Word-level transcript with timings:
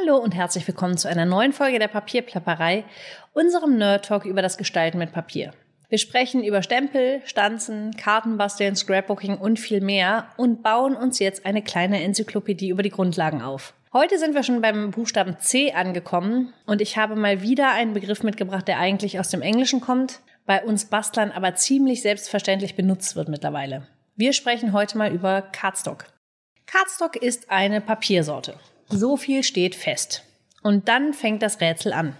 Hallo 0.00 0.16
und 0.16 0.34
herzlich 0.34 0.66
willkommen 0.66 0.96
zu 0.96 1.08
einer 1.08 1.26
neuen 1.26 1.52
Folge 1.52 1.78
der 1.78 1.88
Papierplapperei, 1.88 2.84
unserem 3.34 3.76
Nerd 3.76 4.06
Talk 4.06 4.24
über 4.24 4.40
das 4.40 4.56
Gestalten 4.56 4.98
mit 4.98 5.12
Papier. 5.12 5.52
Wir 5.90 5.98
sprechen 5.98 6.42
über 6.42 6.62
Stempel, 6.62 7.20
Stanzen, 7.24 7.94
Kartenbasteln, 7.96 8.76
Scrapbooking 8.76 9.36
und 9.36 9.58
viel 9.58 9.82
mehr 9.82 10.28
und 10.38 10.62
bauen 10.62 10.96
uns 10.96 11.18
jetzt 11.18 11.44
eine 11.44 11.62
kleine 11.62 12.02
Enzyklopädie 12.02 12.70
über 12.70 12.82
die 12.82 12.90
Grundlagen 12.90 13.42
auf. 13.42 13.74
Heute 13.92 14.18
sind 14.18 14.34
wir 14.34 14.42
schon 14.42 14.62
beim 14.62 14.90
Buchstaben 14.90 15.36
C 15.38 15.72
angekommen 15.72 16.54
und 16.64 16.80
ich 16.80 16.96
habe 16.96 17.16
mal 17.16 17.42
wieder 17.42 17.70
einen 17.72 17.92
Begriff 17.92 18.22
mitgebracht, 18.22 18.68
der 18.68 18.78
eigentlich 18.78 19.18
aus 19.18 19.28
dem 19.28 19.42
Englischen 19.42 19.80
kommt, 19.80 20.20
bei 20.46 20.62
uns 20.64 20.86
Bastlern 20.86 21.30
aber 21.30 21.56
ziemlich 21.56 22.00
selbstverständlich 22.00 22.74
benutzt 22.74 23.16
wird 23.16 23.28
mittlerweile. 23.28 23.86
Wir 24.16 24.32
sprechen 24.32 24.72
heute 24.72 24.96
mal 24.96 25.12
über 25.12 25.42
Cardstock. 25.42 26.06
Cardstock 26.66 27.16
ist 27.16 27.50
eine 27.50 27.80
Papiersorte. 27.82 28.54
So 28.90 29.16
viel 29.16 29.42
steht 29.42 29.74
fest. 29.74 30.24
Und 30.62 30.88
dann 30.88 31.14
fängt 31.14 31.42
das 31.42 31.60
Rätsel 31.60 31.92
an. 31.92 32.16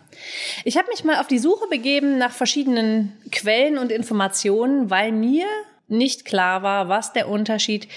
Ich 0.65 0.78
habe 0.78 0.88
mich 0.88 1.05
mal 1.05 1.20
auf 1.20 1.27
die 1.27 1.38
Suche 1.38 1.69
begeben 1.69 2.16
nach 2.16 2.33
verschiedenen 2.33 3.12
Quellen 3.30 3.77
und 3.77 3.92
Informationen, 3.92 4.88
weil 4.88 5.12
mir 5.12 5.47
nicht 5.91 6.25
klar 6.25 6.62
war, 6.62 6.88
was 6.88 7.12
der 7.12 7.28
Unterschied 7.28 7.88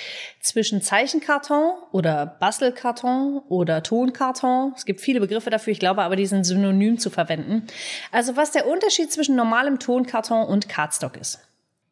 zwischen 0.42 0.82
Zeichenkarton 0.82 1.74
oder 1.92 2.26
Bastelkarton 2.26 3.44
oder 3.48 3.84
Tonkarton, 3.84 4.74
es 4.76 4.86
gibt 4.86 5.00
viele 5.00 5.20
Begriffe 5.20 5.52
dafür, 5.52 5.72
ich 5.72 5.80
glaube 5.80 6.02
aber, 6.02 6.16
die 6.16 6.26
sind 6.26 6.44
synonym 6.44 6.98
zu 6.98 7.10
verwenden. 7.10 7.68
Also 8.12 8.36
was 8.36 8.52
der 8.52 8.68
Unterschied 8.68 9.12
zwischen 9.12 9.36
normalem 9.36 9.80
Tonkarton 9.80 10.48
und 10.48 10.68
Cardstock 10.68 11.18
ist. 11.18 11.40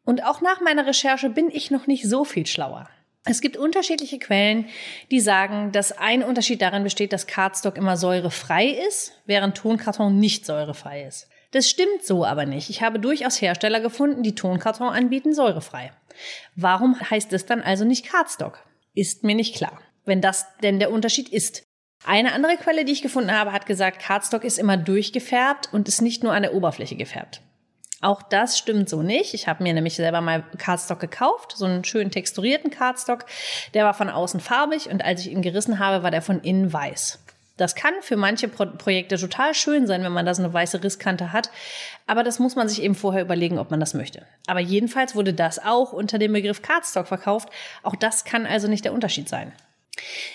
Und 0.04 0.24
auch 0.24 0.40
nach 0.40 0.60
meiner 0.60 0.86
Recherche 0.86 1.30
bin 1.30 1.48
ich 1.50 1.70
noch 1.70 1.86
nicht 1.86 2.08
so 2.08 2.24
viel 2.24 2.46
schlauer. 2.46 2.88
Es 3.24 3.40
gibt 3.40 3.56
unterschiedliche 3.56 4.18
Quellen, 4.18 4.66
die 5.12 5.20
sagen, 5.20 5.70
dass 5.70 5.92
ein 5.92 6.24
Unterschied 6.24 6.60
darin 6.60 6.82
besteht, 6.82 7.12
dass 7.12 7.28
Cardstock 7.28 7.76
immer 7.76 7.96
säurefrei 7.96 8.66
ist, 8.66 9.12
während 9.26 9.56
Tonkarton 9.56 10.18
nicht 10.18 10.44
säurefrei 10.44 11.04
ist. 11.04 11.28
Das 11.52 11.68
stimmt 11.68 12.04
so 12.04 12.24
aber 12.24 12.46
nicht. 12.46 12.68
Ich 12.68 12.82
habe 12.82 12.98
durchaus 12.98 13.40
Hersteller 13.40 13.80
gefunden, 13.80 14.22
die 14.22 14.34
Tonkarton 14.34 14.88
anbieten, 14.88 15.34
säurefrei. 15.34 15.92
Warum 16.56 16.98
heißt 16.98 17.32
es 17.32 17.46
dann 17.46 17.60
also 17.60 17.84
nicht 17.84 18.06
Cardstock? 18.06 18.64
Ist 18.94 19.22
mir 19.22 19.36
nicht 19.36 19.54
klar. 19.54 19.80
Wenn 20.04 20.20
das 20.20 20.46
denn 20.62 20.80
der 20.80 20.90
Unterschied 20.90 21.28
ist. 21.28 21.62
Eine 22.04 22.32
andere 22.32 22.56
Quelle, 22.56 22.84
die 22.84 22.92
ich 22.92 23.02
gefunden 23.02 23.30
habe, 23.30 23.52
hat 23.52 23.66
gesagt, 23.66 24.00
Cardstock 24.00 24.42
ist 24.42 24.58
immer 24.58 24.76
durchgefärbt 24.76 25.68
und 25.72 25.86
ist 25.86 26.02
nicht 26.02 26.24
nur 26.24 26.32
an 26.32 26.42
der 26.42 26.54
Oberfläche 26.54 26.96
gefärbt. 26.96 27.40
Auch 28.02 28.20
das 28.20 28.58
stimmt 28.58 28.88
so 28.88 29.00
nicht. 29.00 29.32
Ich 29.32 29.46
habe 29.46 29.62
mir 29.62 29.72
nämlich 29.72 29.94
selber 29.94 30.20
mal 30.20 30.42
Cardstock 30.58 30.98
gekauft, 30.98 31.54
so 31.56 31.64
einen 31.64 31.84
schönen 31.84 32.10
texturierten 32.10 32.70
Cardstock. 32.70 33.24
Der 33.74 33.84
war 33.84 33.94
von 33.94 34.10
außen 34.10 34.40
farbig 34.40 34.90
und 34.90 35.04
als 35.04 35.20
ich 35.20 35.30
ihn 35.30 35.40
gerissen 35.40 35.78
habe, 35.78 36.02
war 36.02 36.10
der 36.10 36.20
von 36.20 36.40
innen 36.40 36.72
weiß. 36.72 37.20
Das 37.56 37.76
kann 37.76 37.94
für 38.00 38.16
manche 38.16 38.48
Pro 38.48 38.66
Projekte 38.66 39.16
total 39.18 39.54
schön 39.54 39.86
sein, 39.86 40.02
wenn 40.02 40.10
man 40.10 40.26
da 40.26 40.34
so 40.34 40.42
eine 40.42 40.52
weiße 40.52 40.82
Risskante 40.82 41.32
hat. 41.32 41.50
Aber 42.08 42.24
das 42.24 42.40
muss 42.40 42.56
man 42.56 42.68
sich 42.68 42.82
eben 42.82 42.96
vorher 42.96 43.22
überlegen, 43.22 43.58
ob 43.58 43.70
man 43.70 43.78
das 43.78 43.94
möchte. 43.94 44.26
Aber 44.48 44.58
jedenfalls 44.58 45.14
wurde 45.14 45.32
das 45.32 45.60
auch 45.60 45.92
unter 45.92 46.18
dem 46.18 46.32
Begriff 46.32 46.60
Cardstock 46.60 47.06
verkauft. 47.06 47.50
Auch 47.84 47.94
das 47.94 48.24
kann 48.24 48.46
also 48.46 48.66
nicht 48.66 48.84
der 48.84 48.94
Unterschied 48.94 49.28
sein. 49.28 49.52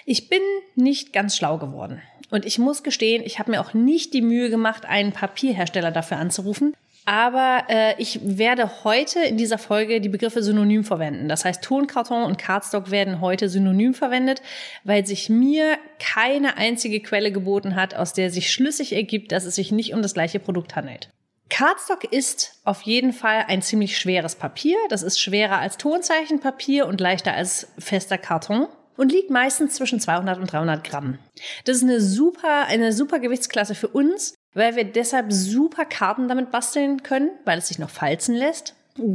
Ich 0.06 0.30
bin 0.30 0.42
nicht 0.76 1.12
ganz 1.12 1.36
schlau 1.36 1.58
geworden. 1.58 2.02
Und 2.30 2.46
ich 2.46 2.60
muss 2.60 2.84
gestehen, 2.84 3.24
ich 3.26 3.40
habe 3.40 3.52
mir 3.52 3.60
auch 3.60 3.74
nicht 3.74 4.14
die 4.14 4.22
Mühe 4.22 4.50
gemacht, 4.50 4.86
einen 4.86 5.12
Papierhersteller 5.12 5.92
dafür 5.92 6.18
anzurufen. 6.18 6.76
Aber 7.08 7.64
äh, 7.70 7.96
ich 8.00 8.20
werde 8.22 8.84
heute 8.84 9.22
in 9.22 9.38
dieser 9.38 9.58
Folge 9.58 10.02
die 10.02 10.10
Begriffe 10.10 10.44
synonym 10.44 10.84
verwenden. 10.84 11.30
Das 11.30 11.46
heißt, 11.46 11.64
Tonkarton 11.64 12.26
und 12.26 12.38
Cardstock 12.38 12.92
werden 12.92 13.22
heute 13.22 13.48
synonym 13.48 13.94
verwendet, 13.94 14.42
weil 14.84 15.06
sich 15.06 15.30
mir 15.30 15.78
keine 16.00 16.58
einzige 16.58 17.00
Quelle 17.00 17.32
geboten 17.32 17.78
hat, 17.78 17.96
aus 17.96 18.12
der 18.12 18.30
sich 18.30 18.52
schlüssig 18.52 18.92
ergibt, 18.92 19.32
dass 19.32 19.46
es 19.46 19.56
sich 19.56 19.72
nicht 19.72 19.94
um 19.94 20.02
das 20.02 20.16
gleiche 20.16 20.40
Produkt 20.42 20.76
handelt. 20.76 21.10
Cardstock 21.50 22.12
ist 22.12 22.60
auf 22.66 22.82
jeden 22.82 23.14
Fall 23.14 23.46
ein 23.48 23.62
ziemlich 23.62 23.98
schweres 23.98 24.36
Papier. 24.36 24.76
Das 24.90 25.02
ist 25.02 25.18
schwerer 25.18 25.60
als 25.60 25.78
Tonzeichenpapier 25.78 26.88
und 26.88 27.00
leichter 27.00 27.34
als 27.34 27.72
fester 27.80 28.18
Karton 28.18 28.68
und 28.98 29.14
liegt 29.14 29.30
meistens 29.30 29.76
zwischen 29.76 30.02
200 30.02 30.40
und 30.40 30.52
300 30.52 30.84
Gramm. 30.84 31.20
Das 31.64 31.78
ist 31.78 31.84
eine 31.84 32.02
super, 32.02 32.66
eine 32.66 32.92
super 32.92 33.20
Gewichtsklasse 33.20 33.76
für 33.76 33.88
uns, 33.88 34.34
weil 34.58 34.76
wir 34.76 34.84
deshalb 34.84 35.32
super 35.32 35.86
Karten 35.86 36.28
damit 36.28 36.52
basteln 36.52 37.04
können, 37.04 37.30
weil 37.46 37.60
es 37.60 37.68
sich 37.68 37.78
noch 37.78 37.92
falzen 37.92 38.36
lässt. 38.36 38.74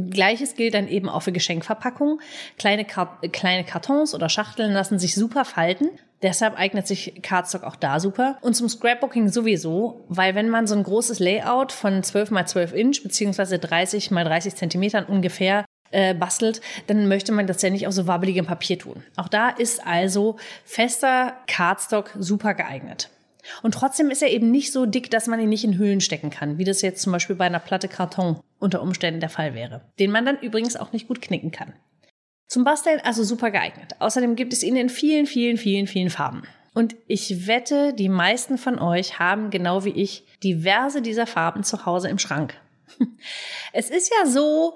Gleiches 0.09 0.55
gilt 0.55 0.73
dann 0.73 0.87
eben 0.87 1.09
auch 1.09 1.23
für 1.23 1.33
Geschenkverpackungen. 1.33 2.21
Kleine, 2.57 2.85
Kart 2.85 3.33
kleine 3.33 3.65
Kartons 3.65 4.15
oder 4.15 4.29
Schachteln 4.29 4.71
lassen 4.71 4.97
sich 4.97 5.15
super 5.15 5.43
falten. 5.43 5.89
Deshalb 6.21 6.57
eignet 6.57 6.87
sich 6.87 7.21
Cardstock 7.21 7.63
auch 7.63 7.75
da 7.75 7.99
super. 7.99 8.37
Und 8.39 8.53
zum 8.53 8.69
Scrapbooking 8.69 9.27
sowieso, 9.27 10.05
weil 10.07 10.35
wenn 10.35 10.47
man 10.47 10.67
so 10.67 10.75
ein 10.75 10.83
großes 10.83 11.19
Layout 11.19 11.73
von 11.73 12.01
12 12.01 12.31
mal 12.31 12.47
12 12.47 12.73
Inch 12.73 13.03
beziehungsweise 13.03 13.59
30 13.59 14.11
mal 14.11 14.23
30 14.23 14.55
Zentimetern 14.55 15.03
ungefähr 15.03 15.65
äh, 15.91 16.13
bastelt, 16.13 16.61
dann 16.87 17.09
möchte 17.09 17.33
man 17.33 17.47
das 17.47 17.61
ja 17.61 17.69
nicht 17.69 17.85
auf 17.85 17.93
so 17.93 18.07
wabbeligem 18.07 18.45
Papier 18.45 18.79
tun. 18.79 19.03
Auch 19.17 19.27
da 19.27 19.49
ist 19.49 19.85
also 19.85 20.37
fester 20.63 21.33
Cardstock 21.47 22.11
super 22.17 22.53
geeignet. 22.53 23.09
Und 23.61 23.73
trotzdem 23.73 24.09
ist 24.09 24.21
er 24.21 24.31
eben 24.31 24.51
nicht 24.51 24.71
so 24.71 24.85
dick, 24.85 25.11
dass 25.11 25.27
man 25.27 25.39
ihn 25.39 25.49
nicht 25.49 25.63
in 25.63 25.77
Hüllen 25.77 26.01
stecken 26.01 26.29
kann, 26.29 26.57
wie 26.57 26.63
das 26.63 26.81
jetzt 26.81 27.01
zum 27.01 27.11
Beispiel 27.11 27.35
bei 27.35 27.45
einer 27.45 27.59
Platte 27.59 27.87
Karton 27.87 28.39
unter 28.59 28.81
Umständen 28.81 29.19
der 29.19 29.29
Fall 29.29 29.53
wäre, 29.53 29.81
den 29.99 30.11
man 30.11 30.25
dann 30.25 30.39
übrigens 30.39 30.75
auch 30.75 30.91
nicht 30.93 31.07
gut 31.07 31.21
knicken 31.21 31.51
kann. 31.51 31.73
Zum 32.47 32.63
Basteln 32.63 32.99
also 33.03 33.23
super 33.23 33.51
geeignet. 33.51 33.95
Außerdem 33.99 34.35
gibt 34.35 34.53
es 34.53 34.63
ihn 34.63 34.75
in 34.75 34.89
vielen, 34.89 35.25
vielen, 35.25 35.57
vielen, 35.57 35.87
vielen 35.87 36.09
Farben. 36.09 36.43
Und 36.73 36.95
ich 37.07 37.47
wette, 37.47 37.93
die 37.93 38.09
meisten 38.09 38.57
von 38.57 38.79
euch 38.79 39.19
haben 39.19 39.49
genau 39.49 39.85
wie 39.85 39.91
ich 39.91 40.25
diverse 40.43 41.01
dieser 41.01 41.27
Farben 41.27 41.63
zu 41.63 41.85
Hause 41.85 42.09
im 42.09 42.19
Schrank. 42.19 42.55
Es 43.75 43.89
ist 43.89 44.11
ja 44.11 44.29
so, 44.29 44.75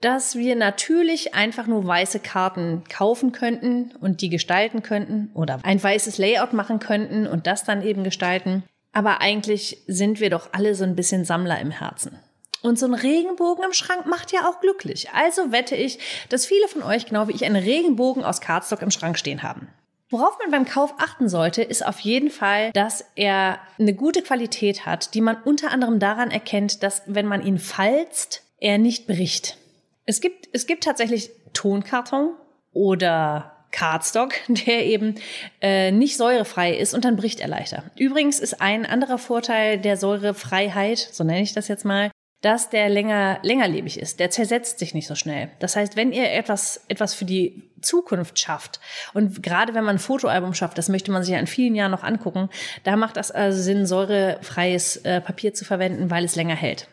dass 0.00 0.36
wir 0.36 0.56
natürlich 0.56 1.34
einfach 1.34 1.66
nur 1.66 1.86
weiße 1.86 2.20
Karten 2.20 2.84
kaufen 2.88 3.32
könnten 3.32 3.92
und 4.00 4.20
die 4.20 4.28
gestalten 4.28 4.82
könnten 4.82 5.30
oder 5.34 5.60
ein 5.62 5.82
weißes 5.82 6.18
Layout 6.18 6.52
machen 6.52 6.78
könnten 6.78 7.26
und 7.26 7.46
das 7.46 7.64
dann 7.64 7.82
eben 7.82 8.04
gestalten. 8.04 8.62
Aber 8.92 9.20
eigentlich 9.20 9.82
sind 9.86 10.20
wir 10.20 10.30
doch 10.30 10.50
alle 10.52 10.74
so 10.74 10.84
ein 10.84 10.96
bisschen 10.96 11.24
Sammler 11.24 11.60
im 11.60 11.70
Herzen. 11.70 12.18
Und 12.62 12.78
so 12.78 12.86
ein 12.86 12.94
Regenbogen 12.94 13.64
im 13.64 13.72
Schrank 13.72 14.06
macht 14.06 14.32
ja 14.32 14.48
auch 14.48 14.60
glücklich. 14.60 15.10
Also 15.10 15.52
wette 15.52 15.76
ich, 15.76 15.98
dass 16.30 16.46
viele 16.46 16.68
von 16.68 16.82
euch 16.82 17.06
genau 17.06 17.28
wie 17.28 17.32
ich 17.32 17.44
einen 17.44 17.62
Regenbogen 17.62 18.24
aus 18.24 18.40
Cardstock 18.40 18.82
im 18.82 18.90
Schrank 18.90 19.18
stehen 19.18 19.42
haben. 19.42 19.68
Worauf 20.08 20.38
man 20.38 20.50
beim 20.50 20.64
Kauf 20.64 20.94
achten 20.98 21.28
sollte, 21.28 21.62
ist 21.62 21.84
auf 21.84 21.98
jeden 22.00 22.30
Fall, 22.30 22.70
dass 22.72 23.04
er 23.16 23.58
eine 23.78 23.92
gute 23.92 24.22
Qualität 24.22 24.86
hat, 24.86 25.14
die 25.14 25.20
man 25.20 25.36
unter 25.44 25.72
anderem 25.72 25.98
daran 25.98 26.30
erkennt, 26.30 26.82
dass 26.82 27.02
wenn 27.06 27.26
man 27.26 27.44
ihn 27.44 27.58
falzt, 27.58 28.42
er 28.58 28.78
nicht 28.78 29.06
bricht. 29.06 29.58
Es 30.06 30.20
gibt, 30.20 30.48
es 30.52 30.66
gibt 30.66 30.84
tatsächlich 30.84 31.30
Tonkarton 31.52 32.34
oder 32.72 33.52
Cardstock, 33.72 34.34
der 34.48 34.86
eben 34.86 35.16
äh, 35.60 35.90
nicht 35.90 36.16
säurefrei 36.16 36.74
ist 36.74 36.94
und 36.94 37.04
dann 37.04 37.16
bricht 37.16 37.40
er 37.40 37.48
leichter. 37.48 37.84
Übrigens 37.98 38.38
ist 38.38 38.60
ein 38.60 38.86
anderer 38.86 39.18
Vorteil 39.18 39.78
der 39.78 39.96
Säurefreiheit, 39.96 40.98
so 40.98 41.24
nenne 41.24 41.42
ich 41.42 41.52
das 41.52 41.68
jetzt 41.68 41.84
mal, 41.84 42.10
dass 42.42 42.70
der 42.70 42.88
länger 42.88 43.40
längerlebig 43.42 43.98
ist. 43.98 44.20
Der 44.20 44.30
zersetzt 44.30 44.78
sich 44.78 44.94
nicht 44.94 45.08
so 45.08 45.14
schnell. 45.14 45.50
Das 45.58 45.74
heißt, 45.74 45.96
wenn 45.96 46.12
ihr 46.12 46.30
etwas 46.30 46.84
etwas 46.86 47.14
für 47.14 47.24
die 47.24 47.64
Zukunft 47.80 48.38
schafft 48.38 48.78
und 49.14 49.42
gerade 49.42 49.74
wenn 49.74 49.84
man 49.84 49.96
ein 49.96 50.00
Fotoalbum 50.00 50.54
schafft, 50.54 50.78
das 50.78 50.88
möchte 50.88 51.10
man 51.10 51.22
sich 51.22 51.32
ja 51.32 51.40
in 51.40 51.46
vielen 51.46 51.74
Jahren 51.74 51.90
noch 51.90 52.04
angucken, 52.04 52.48
da 52.84 52.96
macht 52.96 53.16
das 53.16 53.30
also 53.30 53.60
Sinn, 53.60 53.86
säurefreies 53.86 54.98
äh, 54.98 55.20
Papier 55.20 55.54
zu 55.54 55.64
verwenden, 55.64 56.10
weil 56.10 56.24
es 56.24 56.36
länger 56.36 56.54
hält. 56.54 56.88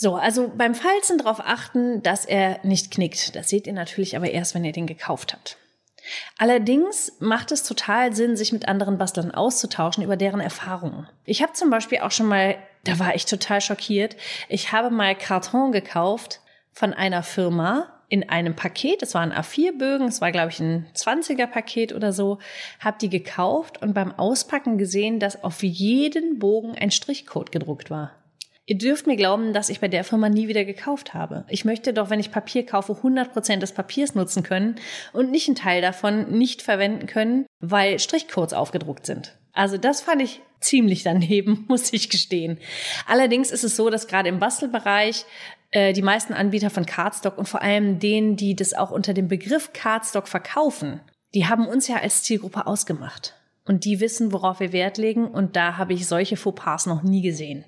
So, 0.00 0.14
also 0.14 0.52
beim 0.56 0.76
Falzen 0.76 1.18
darauf 1.18 1.40
achten, 1.40 2.04
dass 2.04 2.24
er 2.24 2.60
nicht 2.62 2.92
knickt. 2.92 3.34
Das 3.34 3.48
seht 3.48 3.66
ihr 3.66 3.72
natürlich 3.72 4.14
aber 4.14 4.30
erst, 4.30 4.54
wenn 4.54 4.64
ihr 4.64 4.70
den 4.70 4.86
gekauft 4.86 5.32
habt. 5.32 5.56
Allerdings 6.38 7.14
macht 7.18 7.50
es 7.50 7.64
total 7.64 8.14
Sinn, 8.14 8.36
sich 8.36 8.52
mit 8.52 8.68
anderen 8.68 8.96
Bastlern 8.96 9.32
auszutauschen 9.32 10.04
über 10.04 10.16
deren 10.16 10.38
Erfahrungen. 10.38 11.08
Ich 11.24 11.42
habe 11.42 11.52
zum 11.54 11.68
Beispiel 11.70 11.98
auch 11.98 12.12
schon 12.12 12.28
mal, 12.28 12.54
da 12.84 13.00
war 13.00 13.16
ich 13.16 13.26
total 13.26 13.60
schockiert, 13.60 14.16
ich 14.48 14.70
habe 14.70 14.90
mal 14.90 15.16
Karton 15.16 15.72
gekauft 15.72 16.42
von 16.72 16.94
einer 16.94 17.24
Firma 17.24 17.92
in 18.08 18.28
einem 18.28 18.54
Paket, 18.54 19.02
es 19.02 19.14
waren 19.14 19.32
A4-Bögen, 19.32 20.06
es 20.06 20.20
war 20.20 20.30
glaube 20.30 20.50
ich 20.50 20.60
ein 20.60 20.86
20er-Paket 20.94 21.92
oder 21.92 22.12
so, 22.12 22.38
habe 22.78 22.98
die 23.00 23.10
gekauft 23.10 23.82
und 23.82 23.94
beim 23.94 24.16
Auspacken 24.16 24.78
gesehen, 24.78 25.18
dass 25.18 25.42
auf 25.42 25.64
jeden 25.64 26.38
Bogen 26.38 26.76
ein 26.78 26.92
Strichcode 26.92 27.50
gedruckt 27.50 27.90
war. 27.90 28.12
Ihr 28.68 28.76
dürft 28.76 29.06
mir 29.06 29.16
glauben, 29.16 29.54
dass 29.54 29.70
ich 29.70 29.80
bei 29.80 29.88
der 29.88 30.04
Firma 30.04 30.28
nie 30.28 30.46
wieder 30.46 30.66
gekauft 30.66 31.14
habe. 31.14 31.46
Ich 31.48 31.64
möchte 31.64 31.94
doch, 31.94 32.10
wenn 32.10 32.20
ich 32.20 32.30
Papier 32.30 32.66
kaufe, 32.66 32.92
100% 32.92 33.60
des 33.60 33.72
Papiers 33.72 34.14
nutzen 34.14 34.42
können 34.42 34.74
und 35.14 35.30
nicht 35.30 35.48
einen 35.48 35.56
Teil 35.56 35.80
davon 35.80 36.30
nicht 36.32 36.60
verwenden 36.60 37.06
können, 37.06 37.46
weil 37.60 37.98
Strichcodes 37.98 38.52
aufgedruckt 38.52 39.06
sind. 39.06 39.38
Also 39.54 39.78
das 39.78 40.02
fand 40.02 40.20
ich 40.20 40.42
ziemlich 40.60 41.02
daneben, 41.02 41.64
muss 41.68 41.94
ich 41.94 42.10
gestehen. 42.10 42.58
Allerdings 43.06 43.52
ist 43.52 43.64
es 43.64 43.74
so, 43.74 43.88
dass 43.88 44.06
gerade 44.06 44.28
im 44.28 44.38
Bastelbereich 44.38 45.24
äh, 45.70 45.94
die 45.94 46.02
meisten 46.02 46.34
Anbieter 46.34 46.68
von 46.68 46.84
Cardstock 46.84 47.38
und 47.38 47.48
vor 47.48 47.62
allem 47.62 47.98
denen, 48.00 48.36
die 48.36 48.54
das 48.54 48.74
auch 48.74 48.90
unter 48.90 49.14
dem 49.14 49.28
Begriff 49.28 49.72
Cardstock 49.72 50.28
verkaufen, 50.28 51.00
die 51.32 51.46
haben 51.46 51.66
uns 51.66 51.88
ja 51.88 51.96
als 51.96 52.22
Zielgruppe 52.22 52.66
ausgemacht. 52.66 53.34
und 53.64 53.84
die 53.84 54.00
wissen, 54.00 54.32
worauf 54.32 54.60
wir 54.60 54.72
Wert 54.72 54.98
legen 54.98 55.26
und 55.26 55.56
da 55.56 55.76
habe 55.76 55.94
ich 55.94 56.06
solche 56.06 56.36
Fauxpas 56.36 56.86
noch 56.86 57.02
nie 57.02 57.22
gesehen. 57.22 57.64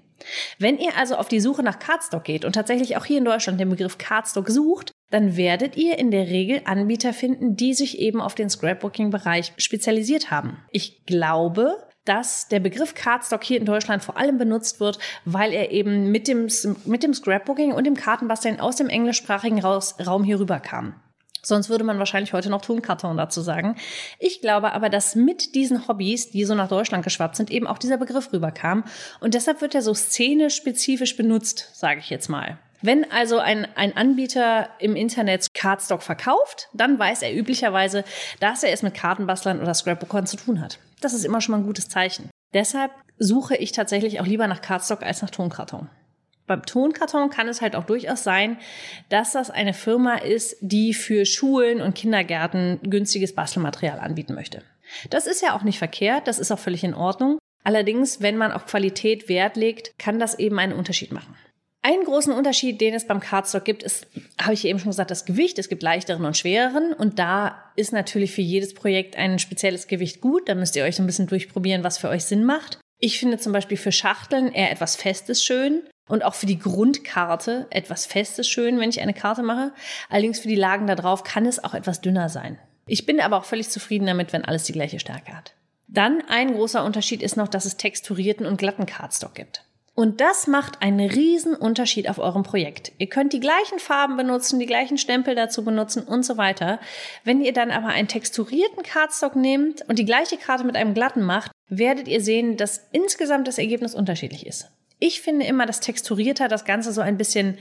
Wenn 0.58 0.78
ihr 0.78 0.96
also 0.96 1.17
auf 1.17 1.28
die 1.28 1.40
Suche 1.40 1.62
nach 1.62 1.78
Cardstock 1.78 2.25
geht 2.25 2.44
und 2.44 2.52
tatsächlich 2.52 2.96
auch 2.96 3.05
hier 3.05 3.19
in 3.19 3.25
Deutschland 3.25 3.61
den 3.61 3.70
Begriff 3.70 3.99
Cardstock 3.99 4.49
sucht, 4.49 4.93
dann 5.11 5.37
werdet 5.37 5.76
ihr 5.76 5.99
in 5.99 6.11
der 6.11 6.28
Regel 6.28 6.62
Anbieter 6.64 7.12
finden, 7.12 7.56
die 7.56 7.75
sich 7.75 7.99
eben 7.99 8.20
auf 8.20 8.34
den 8.34 8.50
Scrapbooking-Bereich 8.50 9.52
spezialisiert 9.56 10.31
haben. 10.31 10.58
Ich 10.70 11.05
glaube, 11.06 11.76
dass 12.05 12.49
der 12.49 12.61
Begriff 12.61 12.94
Cardstock 12.94 13.44
hier 13.44 13.58
in 13.58 13.67
Deutschland 13.67 14.02
vor 14.02 14.17
allem 14.17 14.38
benutzt 14.38 14.81
wird, 14.81 14.99
weil 15.25 15.52
er 15.52 15.70
eben 15.70 16.11
mit 16.11 16.28
dem, 16.28 16.49
mit 16.84 17.02
dem 17.02 17.14
Scrapbooking 17.14 17.72
und 17.72 17.84
dem 17.84 17.94
Kartenbasteln 17.94 18.61
aus 18.61 18.76
dem 18.76 18.88
englischsprachigen 18.88 19.61
Raum 19.61 20.25
hier 20.25 20.40
rüberkam. 20.40 20.94
Sonst 21.43 21.69
würde 21.69 21.85
man 21.85 21.99
wahrscheinlich 21.99 22.33
heute 22.33 22.51
noch 22.51 22.63
Tonkarton 22.63 23.17
dazu 23.17 23.41
sagen. 23.41 23.77
Ich 24.19 24.41
glaube 24.41 24.73
aber, 24.73 24.89
dass 24.89 25.15
mit 25.15 25.55
diesen 25.55 25.89
Hobbys, 25.89 26.31
die 26.31 26.45
so 26.45 26.55
nach 26.55 26.69
Deutschland 26.69 27.05
geschwappt 27.05 27.37
sind, 27.37 27.51
eben 27.51 27.67
auch 27.67 27.79
dieser 27.79 27.97
Begriff 27.97 28.33
rüberkam. 28.33 28.85
Und 29.21 29.35
deshalb 29.35 29.61
wird 29.61 29.75
er 29.75 29.83
so 29.83 29.95
szenespezifisch 29.95 31.17
benutzt, 31.17 31.71
sage 31.75 32.01
ich 32.01 32.11
jetzt 32.11 32.29
mal. 32.29 32.59
Wenn 32.83 33.11
also 33.11 33.39
ein, 33.39 33.67
ein 33.77 33.97
Anbieter 33.97 34.71
im 34.79 34.97
Internet 34.97 35.49
Cardstock 35.53 36.03
verkauft, 36.03 36.69
dann 36.73 36.99
weiß 36.99 37.23
er 37.23 37.37
üblicherweise, 37.37 38.05
dass 38.41 38.63
er 38.63 38.73
es 38.73 38.83
mit 38.83 38.95
Kartenbastlern 38.95 39.61
oder 39.61 39.75
Scrapbookern 39.75 40.27
zu 40.27 40.37
tun 40.37 40.61
hat. 40.61 40.79
Das 41.01 41.13
ist 41.13 41.25
immer 41.25 41.41
schon 41.41 41.53
mal 41.53 41.59
ein 41.59 41.67
gutes 41.67 41.89
Zeichen. 41.89 42.31
Deshalb 42.55 42.93
suche 43.19 43.55
ich 43.57 43.73
tatsächlich 43.73 44.21
auch 44.21 44.27
lieber 44.27 44.47
nach 44.47 44.63
Cardstock 44.63 45.03
als 45.03 45.21
nach 45.23 45.31
Tonkarton. 45.31 45.89
Beim 46.50 46.67
Tonkarton 46.67 47.31
kann 47.31 47.47
es 47.47 47.61
halt 47.61 47.76
auch 47.76 47.85
durchaus 47.85 48.25
sein, 48.25 48.58
dass 49.08 49.31
das 49.31 49.50
eine 49.50 49.73
Firma 49.73 50.17
ist, 50.17 50.56
die 50.61 50.94
für 50.94 51.25
Schulen 51.25 51.81
und 51.81 51.94
Kindergärten 51.94 52.81
günstiges 52.82 53.37
Bastelmaterial 53.37 54.00
anbieten 54.00 54.35
möchte. 54.35 54.64
Das 55.11 55.29
ist 55.29 55.43
ja 55.43 55.55
auch 55.55 55.62
nicht 55.62 55.79
verkehrt, 55.79 56.26
das 56.26 56.41
ist 56.41 56.50
auch 56.50 56.58
völlig 56.58 56.82
in 56.82 56.93
Ordnung. 56.93 57.38
Allerdings, 57.62 58.20
wenn 58.20 58.37
man 58.37 58.50
auf 58.50 58.67
Qualität 58.67 59.29
Wert 59.29 59.56
legt, 59.56 59.97
kann 59.97 60.19
das 60.19 60.41
eben 60.41 60.58
einen 60.58 60.73
Unterschied 60.73 61.12
machen. 61.12 61.37
Einen 61.82 62.02
großen 62.02 62.32
Unterschied, 62.32 62.81
den 62.81 62.94
es 62.94 63.06
beim 63.06 63.20
Cardstock 63.20 63.64
gibt, 63.64 63.85
ist, 63.85 64.08
habe 64.43 64.55
ich 64.55 64.64
eben 64.64 64.81
schon 64.81 64.91
gesagt, 64.91 65.12
das 65.12 65.26
Gewicht. 65.26 65.56
Es 65.61 65.69
gibt 65.69 65.85
leichteren 65.85 66.25
und 66.25 66.37
schwereren. 66.37 66.93
Und 66.94 67.20
da 67.20 67.62
ist 67.76 67.93
natürlich 67.93 68.32
für 68.32 68.43
jedes 68.43 68.75
Projekt 68.75 69.14
ein 69.14 69.38
spezielles 69.38 69.87
Gewicht 69.87 70.20
gut. 70.20 70.49
Da 70.49 70.56
müsst 70.56 70.75
ihr 70.75 70.82
euch 70.82 70.96
so 70.96 71.03
ein 71.05 71.06
bisschen 71.06 71.29
durchprobieren, 71.29 71.85
was 71.85 71.96
für 71.96 72.08
euch 72.08 72.25
Sinn 72.25 72.43
macht. 72.43 72.81
Ich 72.99 73.19
finde 73.19 73.38
zum 73.38 73.53
Beispiel 73.53 73.79
für 73.79 73.93
Schachteln 73.93 74.53
eher 74.53 74.70
etwas 74.70 74.94
Festes 74.94 75.43
schön. 75.43 75.82
Und 76.11 76.25
auch 76.25 76.35
für 76.35 76.47
die 76.47 76.59
Grundkarte 76.59 77.67
etwas 77.71 78.05
Festes 78.05 78.49
schön, 78.49 78.81
wenn 78.81 78.91
ich 78.91 79.01
eine 79.01 79.15
Karte 79.15 79.43
mache. 79.43 79.73
Allerdings 80.09 80.41
für 80.41 80.49
die 80.49 80.57
Lagen 80.57 80.87
da 80.87 80.97
drauf 80.97 81.25
kann 81.25 81.47
es 81.47 81.62
auch 81.62 81.73
etwas 81.73 82.01
dünner 82.01 82.29
sein. 82.29 82.59
Ich 82.87 83.07
bin 83.07 83.21
aber 83.21 83.39
auch 83.39 83.45
völlig 83.45 83.71
zufrieden 83.71 84.07
damit, 84.07 84.33
wenn 84.33 84.45
alles 84.45 84.65
die 84.65 84.73
gleiche 84.73 84.99
Stärke 84.99 85.37
hat. 85.37 85.55
Dann 85.87 86.23
ein 86.29 86.53
großer 86.55 86.85
Unterschied 86.85 87.23
ist 87.23 87.37
noch, 87.37 87.49
dass 87.49 87.65
es 87.65 87.77
texturierten 87.77 88.45
und 88.45 88.59
glatten 88.59 88.87
Cardstock 88.87 89.35
gibt. 89.35 89.65
Und 89.95 90.21
das 90.21 90.47
macht 90.47 90.83
einen 90.83 91.11
riesen 91.11 91.55
Unterschied 91.55 92.09
auf 92.09 92.19
eurem 92.19 92.43
Projekt. 92.43 92.93
Ihr 92.99 93.09
könnt 93.09 93.33
die 93.33 93.41
gleichen 93.41 93.79
Farben 93.79 94.17
benutzen, 94.17 94.59
die 94.59 94.67
gleichen 94.67 94.99
Stempel 94.99 95.35
dazu 95.35 95.65
benutzen 95.65 96.05
und 96.05 96.25
so 96.25 96.37
weiter. 96.37 96.81
Wenn 97.23 97.43
ihr 97.43 97.53
dann 97.53 97.71
aber 97.71 97.89
einen 97.89 98.09
texturierten 98.09 98.83
Cardstock 98.83 99.37
nehmt 99.37 99.83
und 99.89 99.99
die 99.99 100.05
gleiche 100.05 100.39
Karte 100.39 100.65
mit 100.65 100.77
einem 100.77 100.95
glatten 100.95 101.23
macht, 101.23 101.53
werdet 101.69 102.09
ihr 102.09 102.21
sehen, 102.21 102.56
dass 102.56 102.89
insgesamt 102.93 103.47
das 103.47 103.59
Ergebnis 103.59 103.95
unterschiedlich 103.95 104.47
ist. 104.47 104.71
Ich 105.00 105.20
finde 105.20 105.47
immer, 105.47 105.67
dass 105.67 105.81
texturierter 105.81 106.47
das 106.49 106.64
Ganze 106.64 106.93
so 106.93 107.00
ein 107.00 107.17
bisschen 107.17 107.58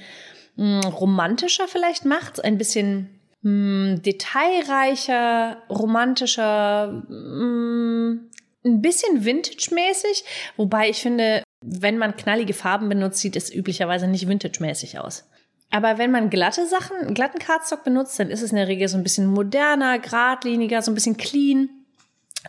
mh, 0.55 0.83
hm, 0.83 0.91
romantischer 0.91 1.67
vielleicht 1.67 2.05
macht, 2.05 2.43
ein 2.43 2.57
bisschen 2.57 3.09
mh, 3.41 3.49
hm, 3.49 4.01
detailreicher, 4.03 5.63
romantischer, 5.69 7.03
mh, 7.07 7.09
hm, 7.09 8.29
ein 8.65 8.81
bisschen 8.81 9.23
vintage-mäßig, 9.23 10.25
wobei 10.57 10.89
ich 10.89 11.01
finde, 11.01 11.43
wenn 11.61 11.97
man 11.97 12.17
knallige 12.17 12.53
Farben 12.53 12.89
benutzt, 12.89 13.19
sieht 13.19 13.35
es 13.35 13.53
üblicherweise 13.53 14.07
nicht 14.07 14.27
vintage-mäßig 14.27 14.99
aus. 14.99 15.29
Aber 15.71 15.97
wenn 15.97 16.11
man 16.11 16.29
glatte 16.29 16.65
Sachen, 16.65 17.13
glatten 17.13 17.39
Cardstock 17.39 17.83
benutzt, 17.83 18.19
dann 18.19 18.31
ist 18.31 18.41
es 18.41 18.51
in 18.51 18.57
der 18.57 18.67
Regel 18.67 18.87
so 18.87 18.97
ein 18.97 19.03
bisschen 19.03 19.27
moderner, 19.27 19.99
geradliniger, 19.99 20.81
so 20.81 20.91
ein 20.91 20.95
bisschen 20.95 21.17
clean. 21.17 21.69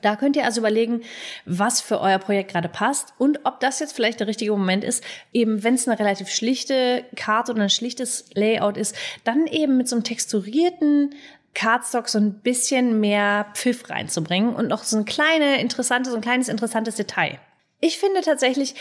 Da 0.03 0.15
könnt 0.15 0.37
ihr 0.37 0.45
also 0.45 0.61
überlegen, 0.61 1.03
was 1.47 1.81
für 1.81 2.01
euer 2.01 2.19
Projekt 2.19 2.53
gerade 2.53 2.69
passt 2.69 3.13
und 3.19 3.41
ob 3.45 3.59
das 3.59 3.81
jetzt 3.81 3.93
vielleicht 3.93 4.21
der 4.21 4.29
richtige 4.29 4.53
Moment 4.53 4.85
ist, 4.85 5.03
eben 5.33 5.65
wenn 5.65 5.75
es 5.75 5.89
eine 5.89 5.99
relativ 5.99 6.29
schlichte 6.29 7.05
Karte 7.17 7.53
oder 7.53 7.63
ein 7.63 7.71
schlichtes 7.71 8.27
Layout 8.35 8.77
ist, 8.77 8.95
dann 9.25 9.47
eben 9.49 9.77
mit 9.77 9.89
so 9.89 9.97
einem 9.97 10.05
texturierten 10.05 11.15
Cardstock 11.55 12.09
so 12.09 12.19
ein 12.19 12.35
bisschen 12.35 13.01
mehr 13.01 13.47
Pfiff 13.55 13.91
reinzubringen 13.91 14.55
und 14.55 14.69
noch 14.69 14.85
so 14.85 14.97
ein 14.97 15.05
kleine 15.05 15.61
interessante, 15.61 16.11
so 16.11 16.17
ein 16.17 16.23
kleines 16.23 16.49
interessantes 16.49 16.95
Detail. 16.95 17.41
Ich 17.81 17.99
finde 17.99 18.21
tatsächlich, 18.21 18.77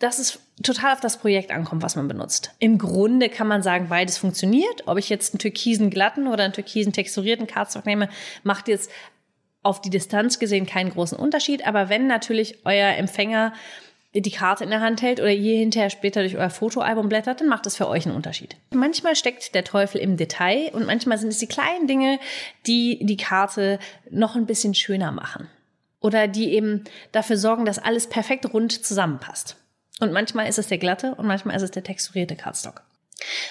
dass 0.00 0.18
es 0.18 0.40
total 0.62 0.92
auf 0.92 1.00
das 1.00 1.18
Projekt 1.18 1.50
ankommt, 1.50 1.82
was 1.82 1.96
man 1.96 2.08
benutzt. 2.08 2.52
Im 2.58 2.78
Grunde 2.78 3.28
kann 3.28 3.48
man 3.48 3.62
sagen, 3.62 3.88
beides 3.88 4.16
funktioniert. 4.18 4.86
Ob 4.86 4.98
ich 4.98 5.08
jetzt 5.08 5.34
einen 5.34 5.40
türkisen 5.40 5.90
glatten 5.90 6.28
oder 6.28 6.44
einen 6.44 6.52
türkisen 6.52 6.92
texturierten 6.92 7.46
Cardstock 7.46 7.84
nehme, 7.84 8.08
macht 8.42 8.68
jetzt 8.68 8.90
auf 9.62 9.80
die 9.80 9.90
Distanz 9.90 10.38
gesehen 10.38 10.66
keinen 10.66 10.90
großen 10.90 11.18
Unterschied. 11.18 11.66
Aber 11.66 11.88
wenn 11.88 12.06
natürlich 12.06 12.64
euer 12.64 12.88
Empfänger 12.88 13.52
die 14.14 14.30
Karte 14.30 14.64
in 14.64 14.70
der 14.70 14.80
Hand 14.80 15.02
hält 15.02 15.20
oder 15.20 15.32
ihr 15.32 15.58
hinterher 15.58 15.90
später 15.90 16.20
durch 16.20 16.36
euer 16.36 16.50
Fotoalbum 16.50 17.08
blättert, 17.08 17.40
dann 17.40 17.48
macht 17.48 17.66
das 17.66 17.76
für 17.76 17.88
euch 17.88 18.06
einen 18.06 18.16
Unterschied. 18.16 18.56
Manchmal 18.72 19.16
steckt 19.16 19.54
der 19.54 19.64
Teufel 19.64 20.00
im 20.00 20.16
Detail 20.16 20.70
und 20.72 20.86
manchmal 20.86 21.18
sind 21.18 21.28
es 21.28 21.38
die 21.38 21.46
kleinen 21.46 21.86
Dinge, 21.86 22.18
die 22.66 22.98
die 23.02 23.18
Karte 23.18 23.78
noch 24.10 24.34
ein 24.34 24.46
bisschen 24.46 24.74
schöner 24.74 25.12
machen 25.12 25.48
oder 26.00 26.26
die 26.26 26.52
eben 26.52 26.84
dafür 27.12 27.36
sorgen, 27.36 27.64
dass 27.64 27.78
alles 27.78 28.06
perfekt 28.08 28.52
rund 28.52 28.84
zusammenpasst. 28.84 29.56
Und 30.00 30.12
manchmal 30.12 30.48
ist 30.48 30.58
es 30.58 30.68
der 30.68 30.78
glatte 30.78 31.14
und 31.16 31.26
manchmal 31.26 31.56
ist 31.56 31.62
es 31.62 31.70
der 31.70 31.82
texturierte 31.82 32.36
Cardstock. 32.36 32.82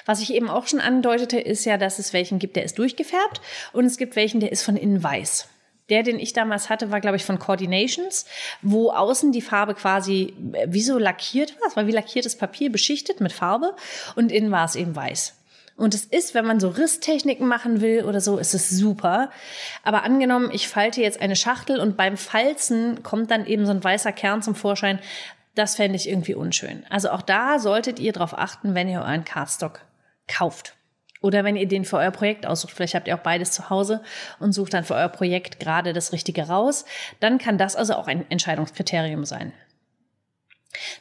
Was 0.06 0.22
ich 0.22 0.34
eben 0.34 0.50
auch 0.50 0.66
schon 0.66 0.80
andeutete, 0.80 1.40
ist 1.40 1.66
ja, 1.66 1.78
dass 1.78 2.00
es 2.00 2.14
welchen 2.14 2.40
gibt, 2.40 2.56
der 2.56 2.64
ist 2.64 2.80
durchgefärbt 2.80 3.42
und 3.74 3.86
es 3.86 3.98
gibt 3.98 4.16
welchen, 4.16 4.40
der 4.40 4.52
ist 4.52 4.64
von 4.64 4.78
innen 4.78 5.04
weiß. 5.04 5.50
Der, 5.90 6.04
den 6.04 6.20
ich 6.20 6.34
damals 6.34 6.70
hatte, 6.70 6.92
war, 6.92 7.00
glaube 7.00 7.18
ich, 7.18 7.24
von 7.24 7.40
Coordinations, 7.40 8.26
wo 8.62 8.92
außen 8.92 9.32
die 9.32 9.42
Farbe 9.42 9.74
quasi 9.74 10.34
äh, 10.54 10.68
wie 10.70 10.82
so 10.82 10.98
lackiert 10.98 11.60
war. 11.60 11.68
Es 11.68 11.76
war 11.76 11.88
wie 11.88 11.92
lackiertes 11.92 12.38
Papier 12.38 12.72
beschichtet 12.72 13.22
mit 13.22 13.32
Farbe 13.32 13.76
und 14.16 14.32
innen 14.32 14.52
war 14.52 14.66
es 14.66 14.76
eben 14.76 14.96
weiß. 14.96 15.34
Und 15.78 15.94
es 15.94 16.06
ist, 16.06 16.34
wenn 16.34 16.46
man 16.46 16.60
so 16.60 16.70
Risstechniken 16.70 17.48
machen 17.48 17.82
will 17.82 18.04
oder 18.04 18.20
so, 18.20 18.40
ist 18.40 18.56
es 18.56 18.70
super. 18.70 19.30
Aber 19.84 20.04
angenommen, 20.04 20.50
ich 20.52 20.68
falte 20.68 21.02
jetzt 21.02 21.22
eine 21.22 21.36
Schachtel 21.36 21.80
und 21.80 21.96
beim 21.96 22.18
Falzen 22.18 23.04
kommt 23.04 23.30
dann 23.30 23.46
eben 23.46 23.66
so 23.68 23.72
ein 23.72 23.84
weißer 23.84 24.12
Kern 24.12 24.42
zum 24.42 24.56
Vorschein. 24.56 25.00
Das 25.54 25.76
fände 25.76 25.96
ich 25.96 26.10
irgendwie 26.10 26.34
unschön. 26.34 26.84
Also 26.90 27.12
auch 27.12 27.22
da 27.22 27.60
solltet 27.60 28.00
ihr 28.00 28.12
darauf 28.12 28.36
achten, 28.36 28.74
wenn 28.74 28.90
ihr 28.90 29.02
euren 29.02 29.24
Cardstock 29.24 29.82
kauft. 30.28 30.77
Oder 31.22 31.44
wenn 31.44 31.56
ihr 31.56 31.68
den 31.68 31.86
für 31.86 31.98
euer 31.98 32.12
Projekt 32.12 32.46
aussucht, 32.46 32.74
vielleicht 32.74 32.96
habt 32.96 33.08
ihr 33.08 33.16
auch 33.16 33.24
beides 33.24 33.52
zu 33.52 33.70
Hause 33.70 34.02
und 34.40 34.54
sucht 34.54 34.74
dann 34.74 34.84
für 34.84 34.96
euer 34.96 35.10
Projekt 35.10 35.60
gerade 35.60 35.94
das 35.94 36.14
Richtige 36.14 36.48
raus, 36.48 36.86
dann 37.20 37.38
kann 37.38 37.58
das 37.58 37.76
also 37.76 37.96
auch 37.96 38.08
ein 38.08 38.30
Entscheidungskriterium 38.30 39.26
sein. 39.26 39.54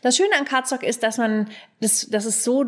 Das 0.02 0.16
Schöne 0.16 0.36
an 0.38 0.44
Cardstock 0.44 0.82
ist, 0.82 1.02
dass 1.02 1.18
man, 1.18 1.50
das, 1.80 2.08
dass 2.08 2.24
es 2.24 2.44
so 2.44 2.64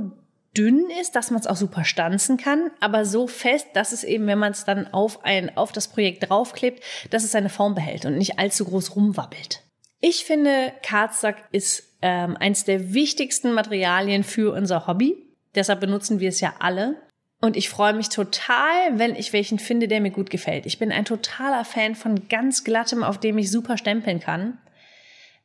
dünn 0.56 0.86
ist, 1.00 1.14
dass 1.14 1.30
man 1.30 1.40
es 1.40 1.46
auch 1.46 1.56
super 1.56 1.84
stanzen 1.84 2.36
kann, 2.36 2.70
aber 2.80 3.04
so 3.04 3.26
fest, 3.26 3.68
dass 3.74 3.92
es 3.92 4.04
eben, 4.04 4.26
wenn 4.26 4.38
man 4.38 4.52
es 4.52 4.64
dann 4.64 4.92
auf 4.92 5.24
ein, 5.24 5.56
auf 5.56 5.72
das 5.72 5.88
Projekt 5.88 6.28
draufklebt, 6.28 6.82
dass 7.10 7.24
es 7.24 7.32
seine 7.32 7.48
Form 7.48 7.74
behält 7.74 8.04
und 8.04 8.18
nicht 8.18 8.38
allzu 8.38 8.64
groß 8.64 8.96
rumwabbelt. 8.96 9.62
Ich 10.00 10.24
finde, 10.24 10.72
Cardstock 10.82 11.36
ist 11.50 11.84
ähm, 12.02 12.36
eins 12.38 12.64
der 12.64 12.94
wichtigsten 12.94 13.52
Materialien 13.52 14.24
für 14.24 14.52
unser 14.52 14.86
Hobby. 14.86 15.16
Deshalb 15.54 15.80
benutzen 15.80 16.20
wir 16.20 16.28
es 16.28 16.40
ja 16.40 16.54
alle. 16.60 16.96
Und 17.40 17.56
ich 17.56 17.68
freue 17.68 17.92
mich 17.92 18.08
total, 18.08 18.98
wenn 18.98 19.14
ich 19.14 19.32
welchen 19.32 19.58
finde, 19.58 19.86
der 19.86 20.00
mir 20.00 20.10
gut 20.10 20.28
gefällt. 20.28 20.66
Ich 20.66 20.78
bin 20.78 20.90
ein 20.90 21.04
totaler 21.04 21.64
Fan 21.64 21.94
von 21.94 22.28
ganz 22.28 22.64
glattem, 22.64 23.04
auf 23.04 23.18
dem 23.18 23.38
ich 23.38 23.50
super 23.50 23.78
stempeln 23.78 24.18
kann. 24.18 24.58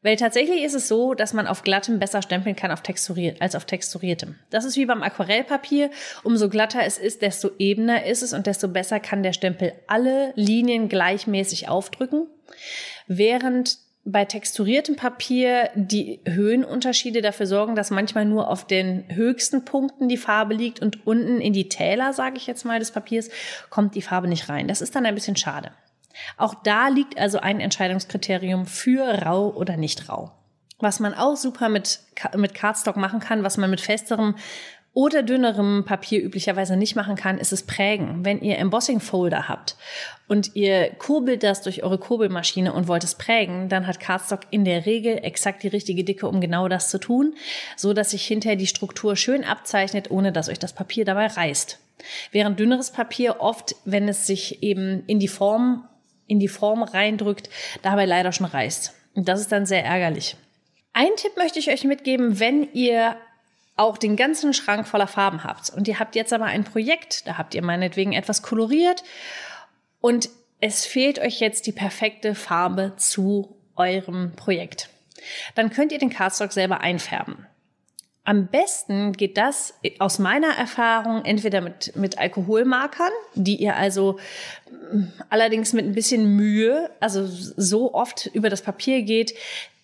Weil 0.01 0.17
tatsächlich 0.17 0.63
ist 0.63 0.73
es 0.73 0.89
so, 0.89 1.13
dass 1.13 1.33
man 1.33 1.47
auf 1.47 1.63
glattem 1.63 1.97
besser 1.97 2.21
stempeln 2.21 2.57
kann 2.57 2.71
auf 2.71 2.81
texturiert, 2.81 3.41
als 3.41 3.55
auf 3.55 3.65
texturiertem. 3.65 4.35
Das 4.49 4.65
ist 4.65 4.75
wie 4.75 4.85
beim 4.85 5.01
Aquarellpapier. 5.01 5.91
Umso 6.23 6.49
glatter 6.49 6.83
es 6.83 6.97
ist, 6.97 7.21
desto 7.21 7.51
ebener 7.57 8.05
ist 8.05 8.21
es 8.21 8.33
und 8.33 8.45
desto 8.45 8.67
besser 8.67 8.99
kann 8.99 9.23
der 9.23 9.31
Stempel 9.31 9.73
alle 9.87 10.33
Linien 10.35 10.89
gleichmäßig 10.89 11.69
aufdrücken. 11.69 12.27
Während 13.07 13.77
bei 14.05 14.25
texturiertem 14.25 14.95
Papier 14.97 15.69
die 15.75 16.19
Höhenunterschiede 16.25 17.21
dafür 17.21 17.45
sorgen, 17.45 17.75
dass 17.75 17.89
manchmal 17.89 18.25
nur 18.25 18.49
auf 18.49 18.67
den 18.67 19.05
höchsten 19.09 19.63
Punkten 19.63 20.09
die 20.09 20.17
Farbe 20.17 20.53
liegt 20.53 20.81
und 20.81 21.07
unten 21.07 21.39
in 21.39 21.53
die 21.53 21.69
Täler, 21.69 22.11
sage 22.11 22.35
ich 22.35 22.45
jetzt 22.45 22.65
mal, 22.65 22.79
des 22.79 22.91
Papiers 22.91 23.29
kommt 23.69 23.95
die 23.95 24.01
Farbe 24.01 24.27
nicht 24.27 24.49
rein. 24.49 24.67
Das 24.67 24.81
ist 24.81 24.95
dann 24.95 25.05
ein 25.05 25.15
bisschen 25.15 25.37
schade. 25.37 25.71
Auch 26.37 26.53
da 26.53 26.89
liegt 26.89 27.17
also 27.17 27.39
ein 27.39 27.61
Entscheidungskriterium 27.61 28.65
für 28.65 29.03
rau 29.03 29.49
oder 29.49 29.77
nicht 29.77 30.09
rau. 30.09 30.31
Was 30.79 30.99
man 30.99 31.13
auch 31.13 31.37
super 31.37 31.69
mit, 31.69 32.01
mit 32.35 32.53
Cardstock 32.53 32.97
machen 32.97 33.21
kann, 33.21 33.43
was 33.43 33.57
man 33.57 33.69
mit 33.69 33.79
festerem 33.79 34.35
oder 34.93 35.23
dünnerem 35.23 35.85
Papier 35.85 36.23
üblicherweise 36.23 36.77
nicht 36.77 36.95
machen 36.95 37.15
kann, 37.15 37.39
ist 37.39 37.51
es 37.51 37.63
Prägen. 37.63 38.23
Wenn 38.23 38.41
ihr 38.41 38.59
Embossing-Folder 38.59 39.49
habt 39.49 39.75
und 40.27 40.55
ihr 40.55 40.91
kurbelt 40.99 41.41
das 41.41 41.63
durch 41.63 41.81
eure 41.81 41.97
Kurbelmaschine 41.97 42.71
und 42.71 42.87
wollt 42.87 43.03
es 43.03 43.15
prägen, 43.15 43.69
dann 43.69 43.87
hat 43.87 43.99
Cardstock 43.99 44.41
in 44.51 44.65
der 44.65 44.85
Regel 44.85 45.17
exakt 45.23 45.63
die 45.63 45.67
richtige 45.67 46.03
Dicke, 46.03 46.27
um 46.27 46.41
genau 46.41 46.67
das 46.67 46.89
zu 46.89 46.99
tun, 46.99 47.33
so 47.75 47.93
dass 47.93 48.11
sich 48.11 48.25
hinterher 48.25 48.55
die 48.55 48.67
Struktur 48.67 49.15
schön 49.15 49.43
abzeichnet, 49.43 50.11
ohne 50.11 50.31
dass 50.31 50.49
euch 50.49 50.59
das 50.59 50.73
Papier 50.73 51.05
dabei 51.05 51.27
reißt. 51.27 51.79
Während 52.31 52.59
dünneres 52.59 52.91
Papier 52.91 53.37
oft, 53.39 53.75
wenn 53.85 54.07
es 54.07 54.27
sich 54.27 54.61
eben 54.61 55.03
in 55.07 55.19
die 55.19 55.27
Form, 55.27 55.87
in 56.27 56.39
die 56.39 56.47
Form 56.47 56.83
reindrückt, 56.83 57.49
dabei 57.81 58.05
leider 58.05 58.31
schon 58.31 58.45
reißt. 58.45 58.93
Und 59.15 59.27
das 59.27 59.39
ist 59.39 59.51
dann 59.51 59.65
sehr 59.65 59.83
ärgerlich. 59.83 60.35
Ein 60.93 61.15
Tipp 61.17 61.35
möchte 61.37 61.57
ich 61.57 61.71
euch 61.71 61.83
mitgeben, 61.83 62.39
wenn 62.39 62.71
ihr 62.73 63.15
auch 63.75 63.97
den 63.97 64.15
ganzen 64.15 64.53
Schrank 64.53 64.87
voller 64.87 65.07
Farben 65.07 65.43
habt 65.43 65.71
und 65.71 65.87
ihr 65.87 65.99
habt 65.99 66.15
jetzt 66.15 66.33
aber 66.33 66.45
ein 66.45 66.63
Projekt, 66.63 67.27
da 67.27 67.37
habt 67.37 67.55
ihr 67.55 67.63
meinetwegen 67.63 68.13
etwas 68.13 68.43
koloriert 68.43 69.03
und 69.99 70.29
es 70.59 70.85
fehlt 70.85 71.19
euch 71.19 71.39
jetzt 71.39 71.67
die 71.67 71.71
perfekte 71.71 72.35
Farbe 72.35 72.93
zu 72.97 73.55
eurem 73.75 74.33
Projekt. 74.35 74.89
Dann 75.55 75.71
könnt 75.71 75.91
ihr 75.91 75.97
den 75.97 76.09
Cardstock 76.09 76.51
selber 76.51 76.81
einfärben. 76.81 77.47
Am 78.25 78.47
besten 78.47 79.11
geht 79.11 79.37
das 79.37 79.73
aus 79.99 80.17
meiner 80.17 80.55
Erfahrung 80.55 81.25
entweder 81.25 81.59
mit, 81.59 81.93
mit 81.97 82.17
Alkoholmarkern, 82.17 83.11
die 83.33 83.57
ihr 83.57 83.75
also 83.75 84.17
mm, 84.93 85.03
allerdings 85.29 85.73
mit 85.73 85.85
ein 85.85 85.93
bisschen 85.93 86.37
Mühe, 86.37 86.89
also 87.01 87.25
so 87.27 87.93
oft 87.93 88.27
über 88.27 88.49
das 88.49 88.61
Papier 88.61 89.01
geht, 89.01 89.33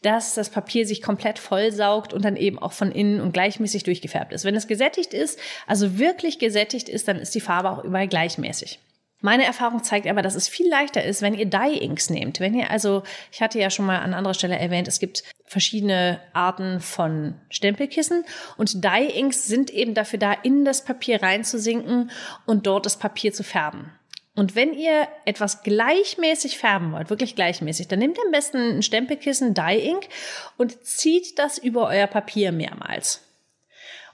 dass 0.02 0.34
das 0.34 0.50
Papier 0.50 0.86
sich 0.88 1.02
komplett 1.02 1.40
vollsaugt 1.40 2.14
und 2.14 2.24
dann 2.24 2.36
eben 2.36 2.60
auch 2.60 2.72
von 2.72 2.92
innen 2.92 3.22
und 3.22 3.34
gleichmäßig 3.34 3.84
durchgefärbt 3.84 4.32
ist. 4.32 4.46
Wenn 4.46 4.56
es 4.56 4.68
gesättigt 4.68 5.14
ist, 5.14 5.40
also 5.68 6.00
wirklich 6.00 6.40
gesättigt 6.40 6.90
ist, 6.90 7.08
dann 7.08 7.18
ist 7.18 7.36
die 7.36 7.42
Farbe 7.42 7.70
auch 7.70 7.84
überall 7.84 8.08
gleichmäßig. 8.08 8.80
Meine 9.22 9.44
Erfahrung 9.44 9.84
zeigt 9.84 10.08
aber, 10.08 10.22
dass 10.22 10.36
es 10.36 10.48
viel 10.48 10.70
leichter 10.70 11.04
ist, 11.04 11.22
wenn 11.22 11.34
ihr 11.34 11.46
Dye-Inks 11.46 12.10
nehmt. 12.10 12.40
Wenn 12.40 12.56
ihr 12.56 12.72
also, 12.72 13.04
ich 13.34 13.42
hatte 13.42 13.60
ja 13.60 13.70
schon 13.70 13.86
mal 13.86 14.00
an 14.00 14.14
anderer 14.14 14.34
Stelle 14.34 14.58
erwähnt, 14.58 14.88
es 14.88 15.00
gibt 15.00 15.24
verschiedene 15.46 16.22
Arten 16.32 16.80
von 16.80 17.36
Stempelkissen 17.50 18.24
und 18.56 18.82
Dye-Inks 18.86 19.46
sind 19.46 19.72
eben 19.72 19.94
dafür 19.94 20.20
da, 20.20 20.32
in 20.32 20.64
das 20.64 20.86
Papier 20.86 21.22
reinzusinken 21.22 22.12
und 22.46 22.66
dort 22.66 22.86
das 22.86 22.98
Papier 22.98 23.34
zu 23.34 23.44
färben. 23.44 23.92
Und 24.40 24.56
wenn 24.56 24.74
ihr 24.74 25.10
etwas 25.26 25.64
gleichmäßig 25.64 26.58
färben 26.58 26.94
wollt, 26.94 27.10
wirklich 27.10 27.36
gleichmäßig, 27.36 27.90
dann 27.90 28.00
nehmt 28.00 28.18
ihr 28.18 28.24
am 28.24 28.32
besten 28.32 28.78
ein 28.78 28.84
Stempelkissen 28.84 29.54
Dye-Ink 29.54 30.08
und 30.56 30.86
zieht 30.86 31.38
das 31.38 31.58
über 31.58 31.88
euer 31.88 32.08
Papier 32.08 32.54
mehrmals. 32.54 33.22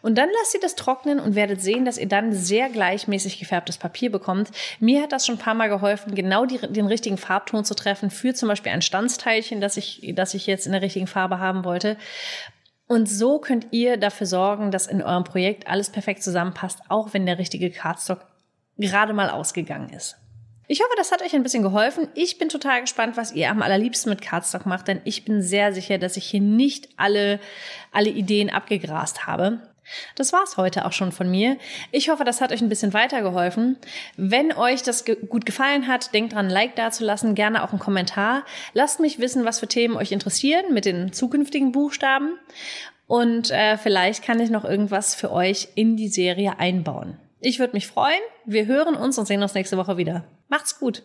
Und 0.02 0.18
dann 0.18 0.30
lasst 0.40 0.56
ihr 0.56 0.60
das 0.60 0.74
trocknen 0.74 1.20
und 1.20 1.36
werdet 1.36 1.62
sehen, 1.62 1.86
dass 1.86 2.00
ihr 2.00 2.08
dann 2.08 2.34
sehr 2.34 2.70
gleichmäßig 2.70 3.38
gefärbtes 3.38 3.78
Papier 3.78 4.12
bekommt. 4.12 4.50
Mir 4.80 5.04
hat 5.04 5.12
das 5.12 5.28
schon 5.28 5.36
ein 5.36 5.40
paar 5.40 5.54
Mal 5.54 5.70
geholfen, 5.70 6.16
genau 6.16 6.48
die, 6.48 6.58
den 6.58 6.88
richtigen 6.88 7.18
Farbton 7.18 7.64
zu 7.64 7.76
treffen 7.76 8.10
für 8.10 8.34
zum 8.34 8.50
Beispiel 8.50 8.72
ein 8.72 8.82
Stanzteilchen, 8.82 9.62
das 9.62 9.78
ich, 9.78 10.12
das 10.16 10.34
ich 10.34 10.48
jetzt 10.48 10.66
in 10.66 10.72
der 10.72 10.82
richtigen 10.82 11.08
Farbe 11.08 11.38
haben 11.38 11.66
wollte. 11.66 11.98
Und 12.88 13.08
so 13.08 13.38
könnt 13.38 13.68
ihr 13.70 13.98
dafür 13.98 14.26
sorgen, 14.26 14.72
dass 14.72 14.88
in 14.88 15.04
eurem 15.04 15.24
Projekt 15.24 15.68
alles 15.68 15.92
perfekt 15.92 16.24
zusammenpasst, 16.24 16.80
auch 16.90 17.14
wenn 17.14 17.28
der 17.28 17.38
richtige 17.38 17.70
Cardstock 17.70 18.26
gerade 18.78 19.14
mal 19.14 19.30
ausgegangen 19.30 19.90
ist. 19.90 20.18
Ich 20.68 20.82
hoffe, 20.82 20.94
das 20.98 21.12
hat 21.12 21.22
euch 21.22 21.36
ein 21.36 21.44
bisschen 21.44 21.62
geholfen. 21.62 22.08
Ich 22.16 22.40
bin 22.40 22.50
total 22.50 22.82
gespannt, 22.82 23.18
was 23.18 23.32
ihr 23.32 23.52
am 23.52 23.62
allerliebsten 23.62 24.10
mit 24.10 24.22
Cardstock 24.22 24.66
macht, 24.66 24.88
denn 24.88 25.00
ich 25.04 25.24
bin 25.24 25.44
sehr 25.44 25.74
sicher, 25.74 26.00
dass 26.00 26.18
ich 26.18 26.26
hier 26.26 26.42
nicht 26.42 26.90
alle, 26.98 27.40
alle 27.92 28.10
Ideen 28.10 28.50
abgegrast 28.50 29.28
habe. 29.28 29.60
Das 30.16 30.34
war's 30.34 30.58
heute 30.58 30.86
auch 30.86 30.92
schon 30.92 31.12
von 31.12 31.30
mir. 31.30 31.58
Ich 31.92 32.10
hoffe, 32.10 32.24
das 32.24 32.42
hat 32.42 32.52
euch 32.52 32.62
ein 32.62 32.70
bisschen 32.70 32.94
weitergeholfen. 32.94 33.78
Wenn 34.18 34.52
euch 34.52 34.82
das 34.82 35.06
ge 35.06 35.16
gut 35.16 35.46
gefallen 35.46 35.88
hat, 35.88 36.14
denkt 36.16 36.34
dran, 36.34 36.50
Like 36.50 36.76
dazulassen, 36.76 37.36
gerne 37.36 37.64
auch 37.64 37.70
einen 37.70 37.80
Kommentar. 37.80 38.44
Lasst 38.74 39.00
mich 39.00 39.20
wissen, 39.20 39.46
was 39.46 39.60
für 39.60 39.68
Themen 39.68 39.96
euch 39.96 40.12
interessieren 40.12 40.74
mit 40.74 40.86
den 40.86 41.14
zukünftigen 41.14 41.72
Buchstaben. 41.72 42.40
Und 43.06 43.52
äh, 43.52 43.78
vielleicht 43.78 44.24
kann 44.24 44.40
ich 44.40 44.50
noch 44.50 44.66
irgendwas 44.66 45.14
für 45.14 45.32
euch 45.32 45.68
in 45.76 45.96
die 45.96 46.08
Serie 46.08 46.58
einbauen. 46.58 47.20
Ich 47.46 47.60
würde 47.60 47.74
mich 47.74 47.86
freuen. 47.86 48.22
Wir 48.46 48.66
hören 48.66 48.96
uns 48.96 49.20
und 49.20 49.28
sehen 49.28 49.44
uns 49.44 49.54
nächste 49.54 49.78
Woche 49.78 49.98
wieder. 49.98 50.24
Macht's 50.48 50.80
gut. 50.80 51.04